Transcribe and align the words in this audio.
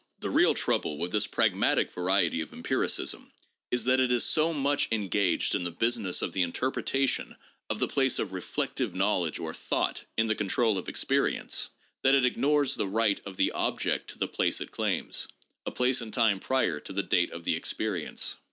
The 0.19 0.31
real 0.31 0.55
trouble 0.55 0.97
with 0.97 1.11
this 1.11 1.27
pragmatic 1.27 1.91
variety 1.91 2.41
of 2.41 2.51
empiricism 2.51 3.31
is 3.69 3.83
that 3.83 3.99
it 3.99 4.11
is 4.11 4.23
so 4.25 4.51
much 4.51 4.87
engaged 4.91 5.53
in 5.53 5.63
the 5.63 5.69
business 5.69 6.23
of 6.23 6.33
the 6.33 6.41
interpretation 6.41 7.35
of 7.69 7.77
the 7.77 7.87
place 7.87 8.17
of 8.17 8.33
reflective 8.33 8.95
knowledge, 8.95 9.37
or 9.37 9.53
thought, 9.53 10.03
in 10.17 10.25
the 10.25 10.33
control 10.33 10.79
of 10.79 10.89
experience, 10.89 11.69
that 12.01 12.15
it 12.15 12.25
ignores 12.25 12.73
the 12.73 12.87
right 12.87 13.21
of 13.27 13.37
the 13.37 13.51
object 13.51 14.09
to 14.09 14.17
the 14.17 14.27
place 14.27 14.59
it 14.59 14.71
claims,— 14.71 15.27
a 15.67 15.71
place 15.71 16.01
in 16.01 16.09
time 16.09 16.39
prior 16.39 16.79
to 16.79 16.93
the 16.93 17.03
date 17.03 17.31
of 17.31 17.43
the 17.43 17.55
experience. 17.55 18.37